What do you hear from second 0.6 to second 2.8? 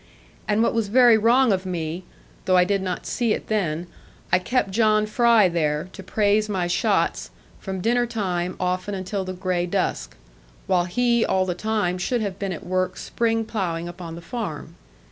what was very wrong of me, though I